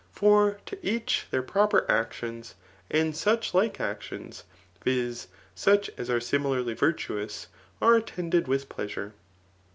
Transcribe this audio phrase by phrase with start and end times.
[0.13, 2.55] For to each their proper actions,
[2.89, 4.45] and such like actions,
[4.83, 5.27] [viz.
[5.53, 7.45] such as are shnilarly virtuous,]
[7.79, 9.13] are attended with pleasure.